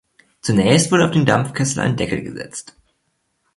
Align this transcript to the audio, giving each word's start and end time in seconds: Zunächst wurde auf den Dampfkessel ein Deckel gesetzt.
Zunächst 0.41 0.91
wurde 0.91 1.05
auf 1.05 1.11
den 1.11 1.27
Dampfkessel 1.27 1.79
ein 1.83 1.95
Deckel 1.95 2.23
gesetzt. 2.23 2.75